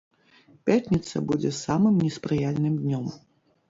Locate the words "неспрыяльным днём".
2.09-3.05